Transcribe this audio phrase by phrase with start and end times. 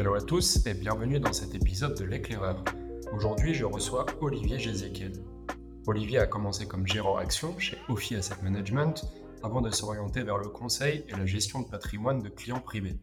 [0.00, 2.64] Hello à tous et bienvenue dans cet épisode de l'éclaireur.
[3.12, 5.12] Aujourd'hui, je reçois Olivier Gézéquiel.
[5.86, 9.04] Olivier a commencé comme gérant action chez Ophi Asset Management
[9.42, 12.96] avant de s'orienter vers le conseil et la gestion de patrimoine de clients privés.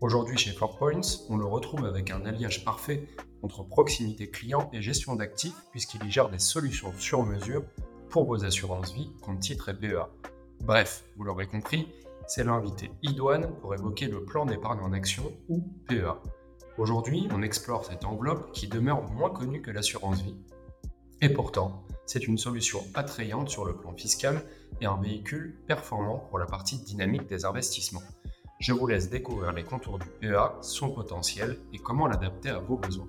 [0.00, 3.06] Aujourd'hui, chez Four Points, on le retrouve avec un alliage parfait
[3.42, 7.64] entre proximité client et gestion d'actifs puisqu'il y gère des solutions sur mesure
[8.08, 10.08] pour vos assurances vie, compte titre et BEA.
[10.62, 11.86] Bref, vous l'aurez compris,
[12.30, 16.16] c'est l'invité idoine pour évoquer le plan d'épargne en action ou PEA.
[16.78, 20.36] Aujourd'hui, on explore cette enveloppe qui demeure moins connue que l'assurance vie.
[21.20, 24.42] Et pourtant, c'est une solution attrayante sur le plan fiscal
[24.80, 28.02] et un véhicule performant pour la partie dynamique des investissements.
[28.60, 32.76] Je vous laisse découvrir les contours du PEA, son potentiel et comment l'adapter à vos
[32.76, 33.08] besoins.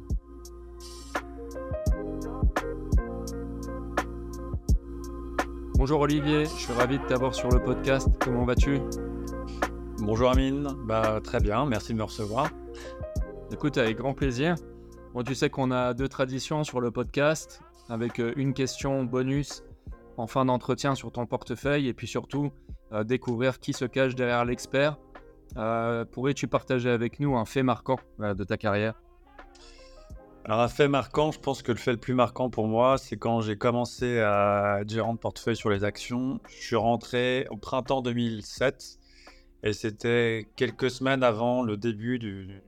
[5.75, 8.07] Bonjour Olivier, je suis ravi de t'avoir sur le podcast.
[8.19, 8.79] Comment vas-tu?
[9.99, 12.49] Bonjour Amine, bah très bien, merci de me recevoir.
[13.53, 14.55] Écoute, avec grand plaisir.
[15.13, 19.63] Bon, tu sais qu'on a deux traditions sur le podcast, avec euh, une question bonus
[20.15, 22.53] en fin d'entretien sur ton portefeuille, et puis surtout
[22.93, 24.97] euh, découvrir qui se cache derrière l'expert.
[25.57, 29.01] Euh, pourrais-tu partager avec nous un fait marquant de ta carrière?
[30.45, 33.17] Alors un fait marquant, je pense que le fait le plus marquant pour moi, c'est
[33.17, 36.39] quand j'ai commencé à être gérant de portefeuille sur les actions.
[36.47, 38.97] Je suis rentré au printemps 2007
[39.63, 42.61] et c'était quelques semaines avant le début d'une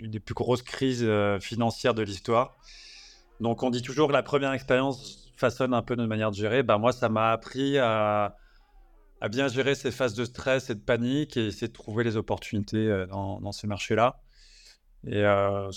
[0.00, 2.56] des plus grosses crises euh, financières de l'histoire.
[3.40, 6.62] Donc on dit toujours que la première expérience façonne un peu notre manière de gérer.
[6.62, 8.36] Ben, moi, ça m'a appris à,
[9.30, 12.76] bien gérer ces phases de stress et de panique et essayer de trouver les opportunités
[12.76, 14.22] euh, dans, ces marchés-là.
[15.06, 15.70] Et euh,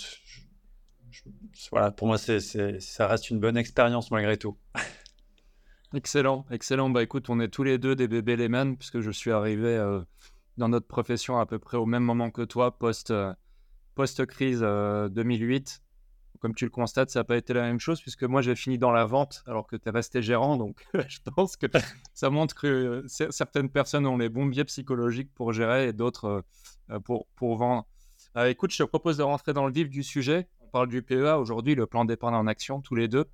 [1.70, 4.56] voilà, pour moi, ça reste une bonne expérience malgré tout.
[5.94, 6.88] excellent, excellent.
[6.88, 9.78] Bah écoute, on est tous les deux des bébés Lehman, puisque je suis arrivé
[10.60, 13.32] dans notre profession à peu près au même moment que toi, post, euh,
[14.00, 14.64] post-crise 2008.
[14.64, 18.54] Euh, Comme tu le constates, ça n'a pas été la même chose, puisque moi j'ai
[18.54, 20.56] fini dans la vente alors que tu es resté gérant.
[20.56, 21.66] Donc je pense que
[22.14, 26.44] ça montre que certaines personnes ont les bons biais psychologiques pour gérer et d'autres
[27.04, 27.86] pour, pour vendre.
[28.46, 31.74] écoute, je te propose de rentrer dans le vif du sujet parle du PEA aujourd'hui,
[31.74, 33.26] le plan d'épargne en action, tous les deux.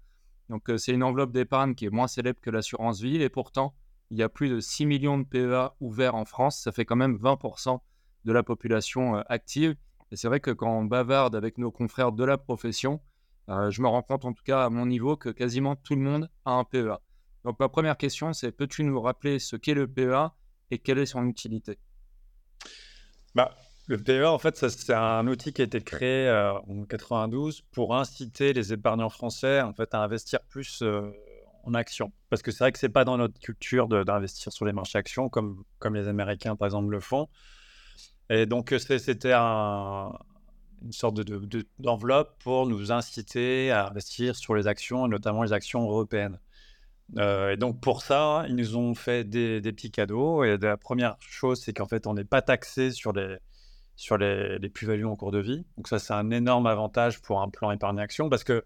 [0.48, 3.22] Donc, euh, c'est une enveloppe d'épargne qui est moins célèbre que l'assurance vie.
[3.22, 3.74] Et pourtant,
[4.10, 6.60] il y a plus de 6 millions de PEA ouverts en France.
[6.60, 7.78] Ça fait quand même 20%
[8.24, 9.76] de la population euh, active.
[10.12, 13.00] Et c'est vrai que quand on bavarde avec nos confrères de la profession,
[13.48, 16.00] euh, je me rends compte, en tout cas à mon niveau, que quasiment tout le
[16.00, 16.98] monde a un PEA.
[17.44, 20.32] Donc, ma première question, c'est peux-tu nous rappeler ce qu'est le PEA
[20.70, 21.78] et quelle est son utilité?
[23.34, 23.54] Bah,
[23.86, 27.94] le PEA, en fait, c'est un outil qui a été créé euh, en 92 pour
[27.94, 31.12] inciter les épargnants français en fait, à investir plus euh,
[31.62, 32.12] en actions.
[32.30, 34.98] Parce que c'est vrai que ce n'est pas dans notre culture d'investir sur les marchés
[34.98, 37.28] actions comme, comme les Américains, par exemple, le font.
[38.30, 41.20] Et donc, c'était une sorte
[41.78, 46.38] d'enveloppe de, pour nous inciter à investir sur les actions, et notamment les actions européennes.
[47.18, 50.44] Euh, et donc pour ça, ils nous ont fait des, des petits cadeaux.
[50.44, 53.36] Et la première chose, c'est qu'en fait, on n'est pas taxé sur les,
[53.96, 55.64] sur les, plus-values en cours de vie.
[55.76, 58.64] Donc ça, c'est un énorme avantage pour un plan épargne-action parce que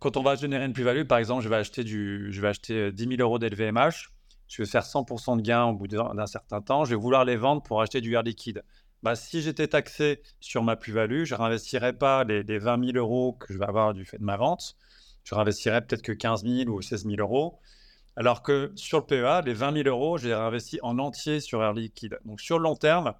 [0.00, 2.92] quand on va générer une plus-value, par exemple, je vais acheter, du, je vais acheter
[2.92, 4.10] 10 euh, 000 euros d'LVMH,
[4.48, 7.36] je vais faire 100% de gain au bout d'un certain temps, je vais vouloir les
[7.36, 8.62] vendre pour acheter du air liquide.
[9.02, 13.34] Bah, si j'étais taxé sur ma plus-value, je ne réinvestirais pas les, 20 000 euros
[13.34, 14.76] que je vais avoir du fait de ma vente,
[15.22, 17.60] je réinvestirais peut-être que 15 000 ou 16 000 euros.
[18.16, 21.62] Alors que sur le PEA, les 20 000 euros, je les réinvestis en entier sur
[21.62, 22.18] air liquide.
[22.24, 23.14] Donc sur le long terme,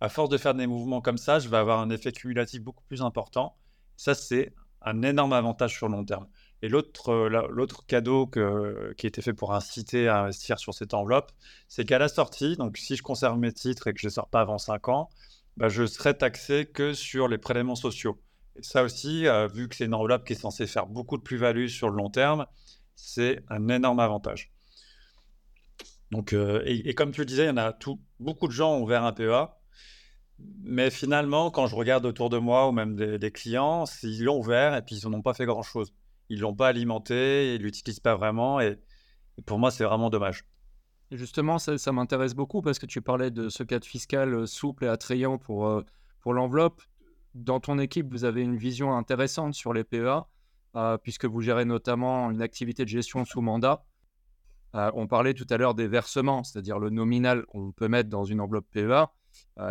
[0.00, 2.84] à force de faire des mouvements comme ça, je vais avoir un effet cumulatif beaucoup
[2.84, 3.56] plus important.
[3.96, 6.28] Ça, c'est un énorme avantage sur le long terme.
[6.62, 10.94] Et l'autre, euh, l'autre cadeau que, qui été fait pour inciter à investir sur cette
[10.94, 11.32] enveloppe,
[11.68, 14.28] c'est qu'à la sortie, donc si je conserve mes titres et que je ne sors
[14.28, 15.10] pas avant 5 ans,
[15.56, 18.20] bah, je serai taxé que sur les prélèvements sociaux.
[18.60, 21.66] Ça aussi, euh, vu que c'est une enveloppe qui est censée faire beaucoup de plus-value
[21.66, 22.46] sur le long terme,
[22.94, 24.52] c'est un énorme avantage.
[26.10, 27.76] Donc, euh, et, comme tu le disais, il y en a
[28.20, 29.56] beaucoup de gens ont ouvert un PEA.
[30.62, 34.74] Mais finalement, quand je regarde autour de moi ou même des, clients, ils l'ont ouvert
[34.74, 35.94] et puis ils n'ont pas fait grand-chose.
[36.28, 38.78] Ils l'ont pas alimenté, ils l'utilisent pas vraiment et,
[39.44, 40.44] pour moi, c'est vraiment dommage.
[41.10, 44.88] justement, ça, m'intéresse beaucoup parce que tu parlais de ce cadre fiscal euh, souple et
[44.88, 45.84] attrayant pour, euh,
[46.20, 46.82] pour l'enveloppe.
[47.34, 50.26] Dans ton équipe, vous avez une vision intéressante sur les PEA
[50.74, 53.84] euh, puisque vous gérez notamment une activité de gestion sous mandat.
[54.72, 58.40] on parlait tout à l'heure des versements, c'est-à-dire le nominal qu'on peut mettre dans une
[58.40, 59.06] enveloppe PEA.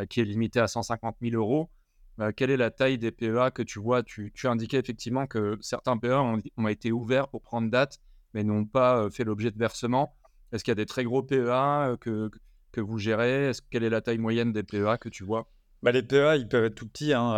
[0.09, 1.71] Qui est limité à 150 000 euros.
[2.19, 4.03] Euh, quelle est la taille des PEA que tu vois?
[4.03, 6.21] Tu, indiquais effectivement que certains PEA
[6.57, 7.99] ont, été ouverts pour prendre date,
[8.33, 10.15] mais n'ont pas euh, fait l'objet de versement.
[10.51, 12.31] Est-ce qu'il y a des très gros PEA que,
[12.71, 13.51] que vous gérez?
[13.69, 15.49] Quelle est la taille moyenne des PEA que tu vois?
[15.83, 17.13] Bah, Les PEA, ils peuvent être tout petits.
[17.13, 17.33] Hein.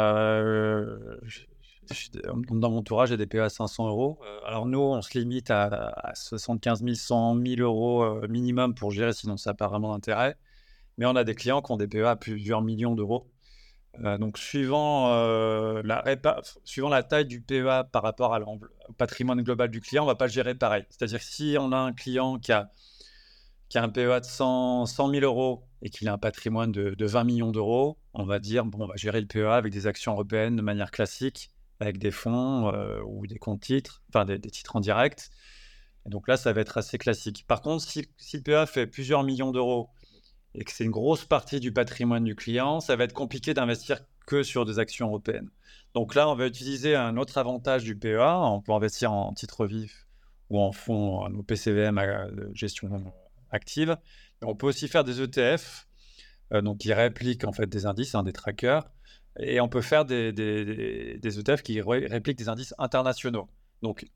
[2.52, 4.20] dans mon entourage, j'ai des PEA à 500 euros.
[4.46, 9.38] alors nous, on se limite à, 75 000, 100 000 euros minimum pour gérer, sinon
[9.38, 10.38] ça n'a pas vraiment d'intérêt.
[11.00, 13.28] Mais on a des clients qui ont des PEA à plusieurs millions d'euros.
[14.04, 16.04] Euh, donc, suivant, euh, la
[16.64, 18.38] suivant la taille du PEA par rapport
[18.88, 20.86] au patrimoine global du client, on ne va pas le gérer pareil.
[20.90, 22.70] C'est-à-dire si on a un client qui a,
[23.76, 27.52] un PEA de 100, 100 000 euros et qu'il a un patrimoine de, 20 millions
[27.52, 30.62] d'euros, on va dire bon, on va gérer le PEA avec des actions européennes de
[30.62, 35.32] manière classique, avec des fonds euh, ou des comptes titres, enfin des, titres en direct.
[36.06, 37.46] Donc là, ça va être assez classique.
[37.48, 39.90] Par contre, si le PEA fait plusieurs millions d'euros
[40.56, 44.00] et que c'est une grosse partie du patrimoine du client, ça va être compliqué d'investir
[44.26, 45.50] que sur des actions européennes.
[45.94, 48.38] Donc là, on va utiliser un autre avantage du PEA.
[48.40, 50.08] On peut investir en titre vif
[50.50, 51.96] ou en fonds, en PCVM
[52.36, 53.12] de gestion
[53.52, 53.98] active.
[54.42, 55.88] on peut aussi faire des ETF,
[56.54, 58.90] euh, donc qui répliquent en fait des indices, hein, des trackers.
[59.40, 60.30] Et on peut faire des,
[61.24, 63.48] ETF qui répliquent des indices internationaux.
[63.84, 64.08] Donc,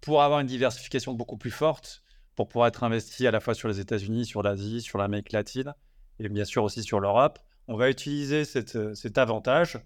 [0.00, 2.03] pour avoir une diversification beaucoup plus forte,
[2.36, 5.74] pour pouvoir être investi à la fois sur les États-Unis, sur l'Asie, sur l'Amérique latine
[6.18, 7.38] et bien sûr aussi sur l'Europe.
[7.68, 9.78] On va utiliser euh, cet avantage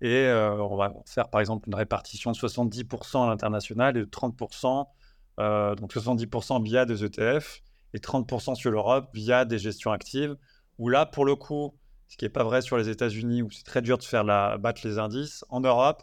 [0.00, 4.04] et euh, on va faire par exemple une répartition de 70% à l'international et de
[4.04, 4.86] 30%,
[5.40, 7.62] euh, donc 70% via des ETF
[7.94, 10.36] et 30% sur l'Europe via des gestions actives.
[10.78, 11.74] Où là, pour le coup,
[12.08, 14.58] ce qui n'est pas vrai sur les États-Unis où c'est très dur de faire la,
[14.58, 16.02] battre les indices, en Europe,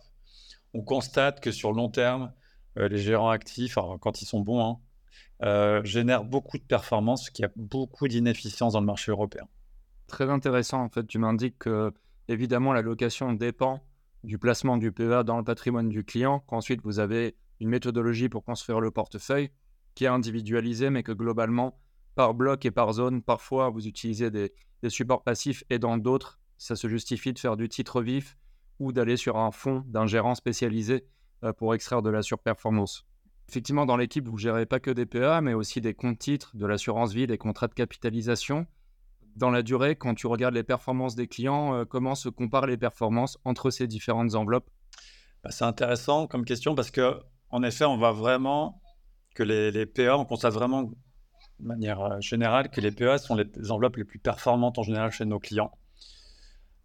[0.73, 2.33] on constate que sur le long terme,
[2.75, 4.79] les gérants actifs, quand ils sont bons, hein,
[5.43, 9.47] euh, génère beaucoup de performances, qui a beaucoup d'inefficience dans le marché européen.
[10.07, 11.91] Très intéressant, en fait, tu m'indiques que
[12.27, 13.81] évidemment la location dépend
[14.23, 18.43] du placement du PEA dans le patrimoine du client, qu'ensuite vous avez une méthodologie pour
[18.43, 19.49] construire le portefeuille
[19.95, 21.77] qui est individualisé, mais que globalement,
[22.15, 26.39] par bloc et par zone, parfois vous utilisez des, des supports passifs et dans d'autres,
[26.57, 28.37] ça se justifie de faire du titre vif
[28.79, 31.05] ou d'aller sur un fonds d'un gérant spécialisé
[31.43, 33.05] euh, pour extraire de la surperformance.
[33.49, 36.65] Effectivement, dans l'équipe, vous gérez pas que des PEA, mais aussi des comptes titres, de
[36.65, 38.65] l'assurance vie, des contrats de capitalisation.
[39.35, 42.77] Dans la durée, quand tu regardes les performances des clients, euh, comment se comparent les
[42.77, 44.69] performances entre ces différentes enveloppes?
[45.43, 47.19] Bah, C'est intéressant comme question parce que,
[47.49, 48.81] en effet, on voit vraiment
[49.35, 50.95] que les, PEA, on constate vraiment de
[51.59, 55.25] manière euh, générale que les PEA sont les enveloppes les plus performantes en général chez
[55.25, 55.71] nos clients.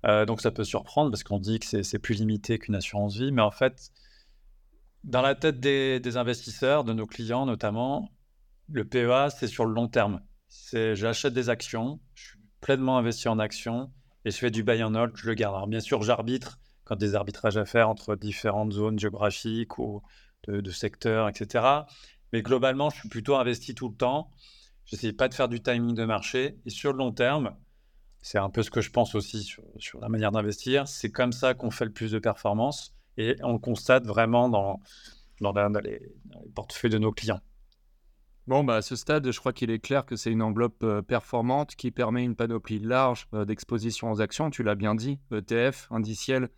[0.06, 3.32] Euh, donc ça peut surprendre parce qu'on dit que c'est plus limité qu'une assurance vie,
[3.32, 3.90] mais en fait,
[5.08, 8.10] dans la tête des, investisseurs, de nos clients notamment,
[8.70, 10.20] le PEA, c'est sur le long terme.
[10.72, 13.90] J'achète des actions, je suis pleinement investi en actions
[14.24, 15.54] et je fais du buy and hold, je le garde.
[15.54, 20.02] Alors bien sûr, j'arbitre quand des arbitrages à faire entre différentes zones géographiques ou
[20.46, 21.64] de, secteurs, etc.
[22.32, 24.30] Mais globalement, je suis plutôt investi tout le temps.
[24.84, 26.58] Je n'essaie pas de faire du timing de marché.
[26.66, 27.56] Et sur le long terme,
[28.20, 30.86] c'est un peu ce que je pense aussi sur, sur la manière d'investir.
[30.86, 34.80] C'est comme ça qu'on fait le plus de performance et on le constate vraiment dans,
[35.40, 36.00] dans, les,
[36.54, 37.40] portefeuilles de nos clients.
[38.46, 41.02] Bon, bah, à ce stade, je crois qu'il est clair que c'est une enveloppe euh,
[41.02, 44.48] performante qui permet une panoplie large euh, d'exposition aux actions.
[44.48, 46.48] Tu l'as bien dit, ETF, indiciel,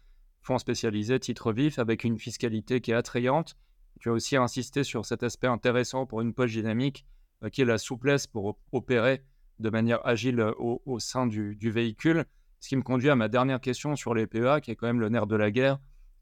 [0.40, 3.56] fonds spécialisés, titres vifs, avec une fiscalité qui est attrayante.
[3.98, 7.06] Tu as aussi insisté sur cet aspect intéressant pour une poche dynamique,
[7.42, 9.24] euh, qui est la souplesse pour opérer
[9.58, 12.24] de manière agile au, au sein du, véhicule.
[12.60, 15.00] Ce qui me conduit à ma dernière question sur les PEA, qui est quand même
[15.00, 15.80] le nerf de la guerre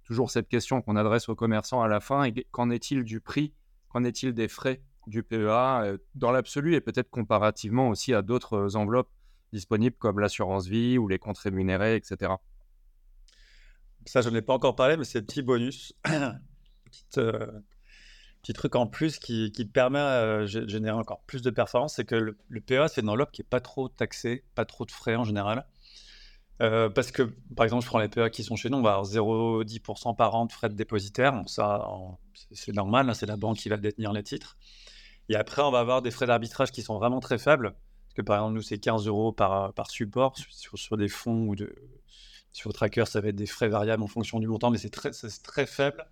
[0.09, 2.31] toujours cette question qu'on adresse aux commerçants à la fin.
[2.51, 3.53] Qu'en est-il du prix?
[3.91, 8.55] Qu'en est-il des frais du PEA euh, dans l'absolu et peut-être comparativement aussi à d'autres
[8.55, 9.11] euh, enveloppes
[9.53, 12.33] disponibles comme l'assurance vie ou les comptes rémunérés, etc.
[14.07, 17.47] Ça, je n'en ai pas encore parlé, mais c'est petit bonus, petit, euh,
[18.43, 22.15] petit truc en plus qui, qui permet de générer encore plus de performance, c'est que
[22.15, 25.17] le, le PEA, c'est une enveloppe qui n'est pas trop taxée, pas trop de frais
[25.17, 25.67] en général.
[26.61, 27.23] Euh, parce que,
[27.55, 30.35] par exemple, je prends les PEA qui sont chez nous, on va avoir 0,10% par
[30.35, 31.43] an de frais de dépositaire.
[31.47, 31.87] ça,
[32.53, 34.57] c'est normal, hein, c'est la banque qui va détenir les titres.
[35.29, 37.75] Et après, on va avoir des frais d'arbitrage qui sont vraiment très faibles.
[38.07, 40.35] Parce que, par exemple, nous, c'est 15 euros par, par support.
[40.49, 41.73] Sur, des fonds ou de,
[42.53, 45.11] sur Tracker, ça va être des frais variables en fonction du montant, mais c'est très,
[45.11, 46.07] très faible.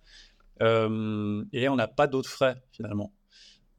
[0.61, 3.11] Euh, et on n'a pas d'autres frais, finalement.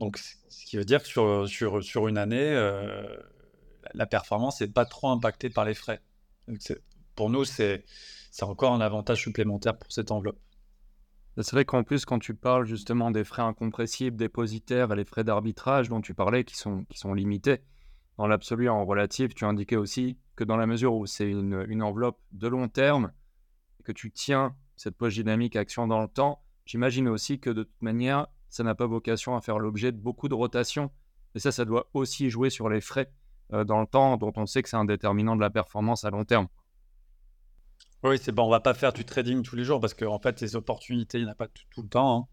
[0.01, 3.17] Donc, ce qui veut dire que sur, sur, sur une année, euh,
[3.95, 6.03] la performance n'est pas trop impactée par les frais
[7.15, 7.85] pour nous, c'est
[8.43, 10.39] encore un avantage supplémentaire pour cette enveloppe.
[11.37, 15.23] C'est vrai qu'en plus, quand tu parles justement des frais incompressibles, dépositaires et les frais
[15.23, 17.61] d'arbitrage dont tu parlais, qui sont, limités,
[18.17, 21.83] dans l'absolu en relatif, tu indiquais aussi que dans la mesure où c'est une, une,
[21.83, 23.13] enveloppe de long terme,
[23.85, 27.83] que tu tiens cette poche dynamique action dans le temps, j'imagine aussi que de toute
[27.83, 30.91] manière, ça n'a pas vocation à faire l'objet de beaucoup de rotation.
[31.37, 33.13] Et ça, ça doit aussi jouer sur les frais
[33.51, 36.25] dans le temps, dont on sait que c'est un déterminant de la performance à long
[36.25, 36.49] terme.
[38.05, 40.21] Oui, c'est bon, on va pas faire du trading tous les jours parce qu'en en
[40.21, 42.29] fait, les opportunités, il n'y en a pas tout, le temps.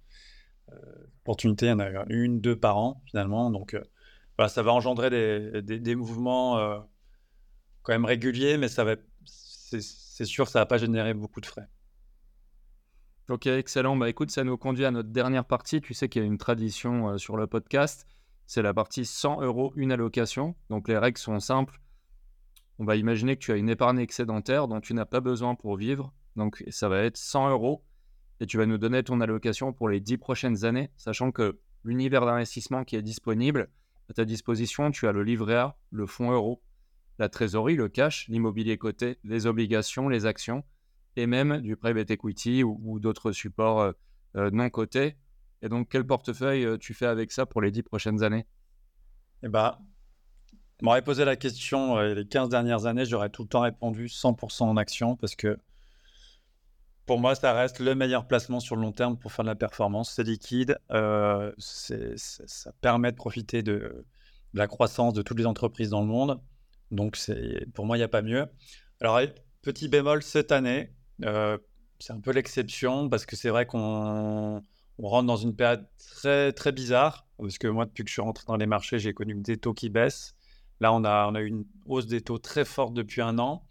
[0.69, 0.73] Hein.
[0.73, 3.49] Euh, opportunités, il y en a une, deux par an finalement.
[3.49, 3.83] Donc, euh,
[4.37, 6.79] voilà, ça va engendrer des, mouvements euh,
[7.81, 8.95] quand même réguliers, mais ça va,
[9.25, 11.67] c'est sûr, ça va pas générer beaucoup de frais.
[13.29, 13.95] Ok, excellent.
[13.95, 15.81] Bah écoute, ça nous conduit à notre dernière partie.
[15.81, 18.05] Tu sais qu'il y a une tradition sur le podcast.
[18.47, 20.55] C'est la partie 100 euros, une allocation.
[20.69, 21.79] Donc les règles sont simples
[22.77, 25.77] on va imaginer que tu as une épargne excédentaire dont tu n'as pas besoin pour
[25.77, 26.13] vivre.
[26.35, 27.83] Donc ça va être 100 euros
[28.41, 32.25] et tu vas nous donner ton allocation pour les 10 prochaines années, sachant que l'univers
[32.25, 33.69] d'investissement qui est disponible,
[34.09, 36.61] à ta disposition, tu as le livret A, le fonds euro,
[37.17, 40.63] la trésorerie, le cash, l'immobilier coté, les obligations, les actions
[41.15, 43.91] et même du private equity ou, d'autres supports euh,
[44.35, 45.15] euh, non cotés.
[45.61, 48.45] Et donc, quel portefeuille euh, tu fais avec ça pour les 10 prochaines années?
[49.43, 53.61] Eh on m'aurait posé la question euh, les 15 dernières années, j'aurais tout le temps
[53.61, 55.57] répondu 100% en action parce que
[57.05, 59.55] pour moi, ça reste le meilleur placement sur le long terme pour faire de la
[59.55, 60.13] performance.
[60.15, 64.05] C'est liquide, euh, ça permet de profiter de,
[64.53, 66.41] la croissance de toutes les entreprises dans le monde.
[66.89, 67.17] Donc,
[67.75, 68.47] pour moi, il n'y a pas mieux.
[68.99, 69.19] Alors,
[69.61, 74.63] petit bémol cette année, c'est un peu l'exception parce que c'est vrai qu'on
[75.03, 77.25] rentre dans une période très, très bizarre.
[77.37, 79.73] Parce que moi, depuis que je suis rentré dans les marchés, j'ai connu des taux
[79.73, 80.35] qui baissent.
[80.79, 83.65] Là, on a, on a eu une hausse des taux très forte depuis un an.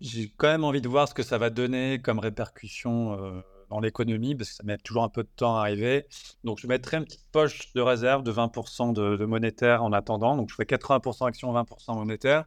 [0.00, 3.80] J'ai quand même envie de voir ce que ça va donner comme répercussion euh, dans
[3.80, 6.06] l'économie, parce que ça met toujours un peu de temps à arriver.
[6.44, 10.36] Donc, je mettrai une petite poche de réserve de 20% de, monétaire en attendant.
[10.36, 12.44] Donc, je ferai 80% action, 20% monétaire.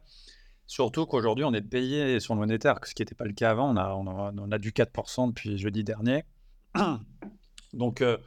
[0.66, 3.70] Surtout qu'aujourd'hui, on est payé sur le monétaire, ce qui n'était pas le cas avant.
[3.70, 6.24] On a, on a, du 4% depuis jeudi dernier.
[7.72, 8.18] Donc, euh,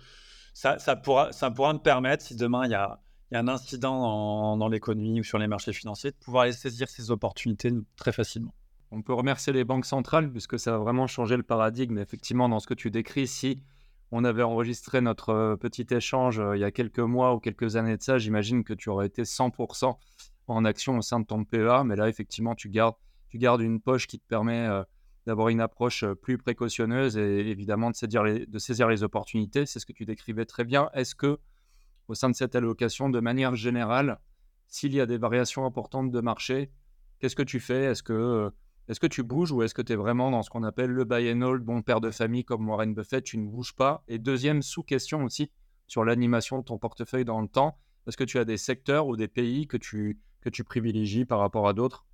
[0.54, 3.00] ça, pourra, ça me permettre, si demain il y a
[3.32, 7.72] un incident dans l'économie ou sur les marchés financiers, de pouvoir aller saisir ces opportunités
[7.98, 8.54] très facilement.
[8.92, 11.98] On peut remercier les banques centrales puisque ça a vraiment changé le paradigme.
[11.98, 13.62] Effectivement, dans ce que tu décris, si
[14.12, 17.76] on avait enregistré notre euh, petit échange euh, il y a quelques mois ou quelques
[17.76, 19.98] années de ça, j'imagine que tu aurais été 100%
[20.48, 21.84] en action au sein de ton PEA.
[21.84, 22.96] Mais là, effectivement, tu gardes,
[23.34, 24.70] une poche qui te permet
[25.26, 29.66] d'avoir une approche plus précautionneuse et évidemment de saisir les, opportunités.
[29.66, 30.90] C'est ce que tu décrivais très bien.
[30.94, 31.40] Est-ce que
[32.08, 34.20] au sein de cette allocation de manière générale,
[34.68, 36.72] s'il y a des variations importantes de marché,
[37.20, 37.86] qu'est-ce que tu fais?
[37.86, 41.06] Est-ce que, tu bouges ou est-ce que tu es vraiment dans ce qu'on appelle le
[41.06, 44.04] buy and hold, bon père de famille comme Warren Buffett, tu ne bouges pas?
[44.08, 45.52] Et deuxième sous-question aussi
[45.88, 49.16] sur l'animation de ton portefeuille dans le temps, est-ce que tu as des secteurs ou
[49.16, 50.20] des pays que tu,
[50.66, 52.06] privilégies par rapport à d'autres?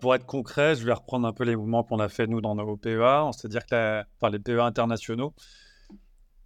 [0.00, 2.54] Pour être concret, je vais reprendre un peu les mouvements qu'on a fait nous dans
[2.54, 5.34] nos PEA, c'est-à-dire que les PEA internationaux.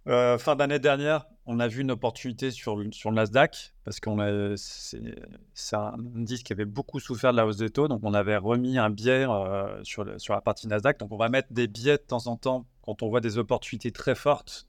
[0.07, 4.17] Euh, fin d'année dernière, on a vu une opportunité sur le, Nasdaq parce qu'on
[4.55, 8.37] c'est un indice qui avait beaucoup souffert de la hausse des taux, donc on avait
[8.37, 10.99] remis un biais euh, sur, sur la partie Nasdaq.
[10.99, 13.91] Donc on va mettre des biais de temps en temps quand on voit des opportunités
[13.91, 14.67] très fortes,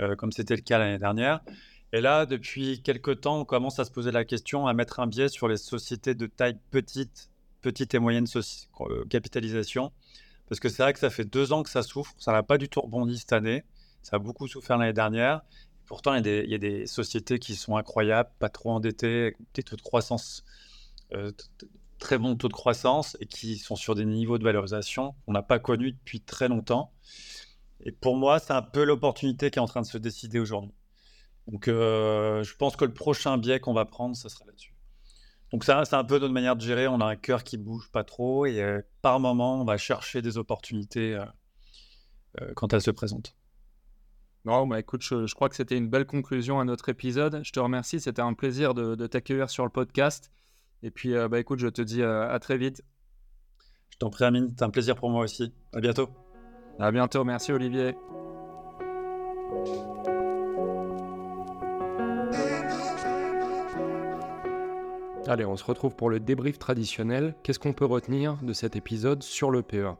[0.00, 1.40] euh, comme c'était le cas l'année dernière.
[1.92, 5.06] Et là, depuis quelques temps, on commence à se poser la question à mettre un
[5.06, 7.30] biais sur les sociétés de taille petite,
[7.62, 8.26] petite et moyenne
[8.80, 9.92] euh, capitalisation,
[10.48, 12.58] parce que c'est vrai que ça fait deux ans que ça souffre, ça n'a pas
[12.58, 13.64] du tout rebondi cette année.
[14.02, 15.42] Ça a beaucoup souffert l'année dernière.
[15.86, 19.82] Pourtant, il y, a des, sociétés qui sont incroyables, pas trop endettées, des taux de
[19.82, 20.44] croissance,
[21.12, 21.32] euh,
[21.98, 25.42] très bons taux de croissance et qui sont sur des niveaux de valorisation qu'on n'a
[25.42, 26.92] pas connus depuis très longtemps.
[27.84, 30.74] Et pour moi, c'est un peu l'opportunité qui est en train de se décider aujourd'hui.
[31.48, 34.71] Donc, euh, je pense que le prochain biais qu'on va prendre, ce sera là-dessus.
[35.52, 36.88] Donc, ça, c'est un peu notre manière de gérer.
[36.88, 40.22] On a un cœur qui bouge pas trop et euh, par moment, on va chercher
[40.22, 41.18] des opportunités
[42.54, 43.36] quand elles se présentent.
[44.44, 47.42] Non, bah écoute, je, crois que c'était une belle conclusion à notre épisode.
[47.44, 50.32] Je te remercie, c'était un plaisir de, t'accueillir sur le podcast.
[50.82, 52.82] Et puis, euh, bah écoute, je te dis euh, à très vite.
[53.90, 55.54] Je t'en prie, Amine, c'est un plaisir pour moi aussi.
[55.72, 56.08] À bientôt.
[56.80, 57.94] À bientôt, merci Olivier.
[65.28, 67.36] Allez, on se retrouve pour le débrief traditionnel.
[67.44, 69.96] Qu'est-ce qu'on peut retenir de cet épisode sur le PEA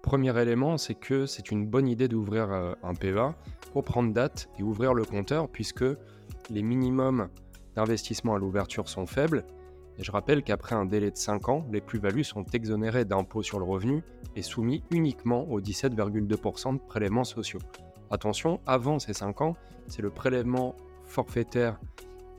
[0.00, 3.34] Premier élément, c'est que c'est une bonne idée d'ouvrir euh, un PEA
[3.72, 5.84] pour prendre date et ouvrir le compteur puisque
[6.50, 7.30] les minimums
[7.74, 9.44] d'investissement à l'ouverture sont faibles.
[9.98, 13.58] Et je rappelle qu'après un délai de 5 ans, les plus-values sont exonérées d'impôts sur
[13.58, 14.04] le revenu
[14.36, 17.60] et soumis uniquement aux 17,2% de prélèvements sociaux.
[18.12, 19.56] Attention, avant ces 5 ans,
[19.88, 21.80] c'est le prélèvement forfaitaire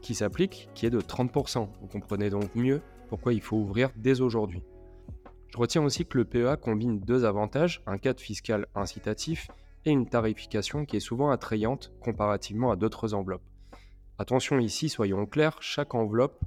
[0.05, 1.67] qui s'applique qui est de 30%.
[1.81, 4.61] Vous comprenez donc mieux pourquoi il faut ouvrir dès aujourd'hui.
[5.49, 9.49] Je retiens aussi que le PEA combine deux avantages, un cadre fiscal incitatif
[9.83, 13.49] et une tarification qui est souvent attrayante comparativement à d'autres enveloppes.
[14.19, 16.39] Attention ici, soyons clairs, chaque enveloppe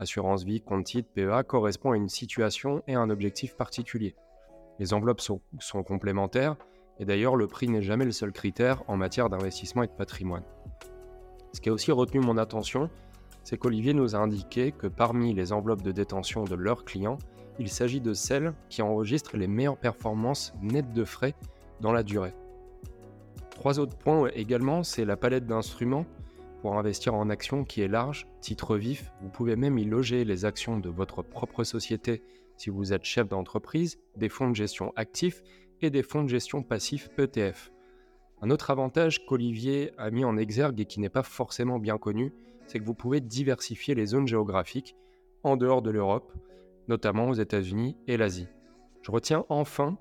[0.00, 4.16] Assurance vie, compte titre, PEA correspond à une situation et à un objectif particulier.
[4.78, 6.56] Les enveloppes sont, sont complémentaires
[6.98, 10.44] et d'ailleurs le prix n'est jamais le seul critère en matière d'investissement et de patrimoine.
[11.54, 12.90] Ce qui a aussi retenu mon attention,
[13.44, 17.16] c'est qu'Olivier nous a indiqué que parmi les enveloppes de détention de leurs clients,
[17.60, 21.36] il s'agit de celles qui enregistrent les meilleures performances nettes de frais
[21.80, 22.34] dans la durée.
[23.50, 26.06] Trois autres points également, c'est la palette d'instruments
[26.60, 30.44] pour investir en actions qui est large, titre vif, vous pouvez même y loger les
[30.44, 32.22] actions de votre propre société
[32.56, 35.42] si vous êtes chef d'entreprise, des fonds de gestion actifs
[35.82, 37.73] et des fonds de gestion passifs ETF.
[38.42, 42.32] Un autre avantage qu'Olivier a mis en exergue et qui n'est pas forcément bien connu,
[42.66, 44.96] c'est que vous pouvez diversifier les zones géographiques
[45.42, 46.32] en dehors de l'Europe,
[46.88, 48.48] notamment aux États-Unis et l'Asie.
[49.02, 49.98] Je retiens enfin,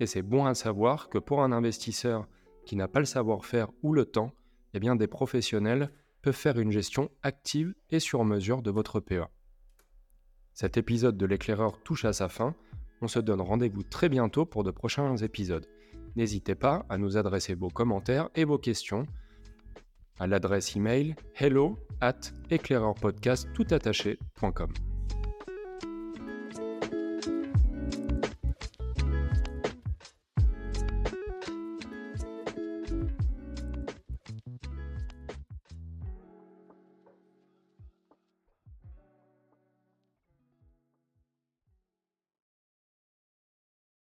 [0.00, 2.26] et c'est bon à savoir, que pour un investisseur
[2.64, 4.32] qui n'a pas le savoir-faire ou le temps,
[4.74, 5.90] eh des professionnels
[6.22, 9.28] peuvent faire une gestion active et sur mesure de votre PEA.
[10.52, 12.54] Cet épisode de l'éclaireur touche à sa fin.
[13.00, 15.66] On se donne rendez-vous très bientôt pour de prochains épisodes.
[16.18, 19.06] N'hésitez pas à nous adresser vos commentaires et vos questions
[20.18, 22.18] à l'adresse email hello at
[22.50, 23.48] éclaireur-podcast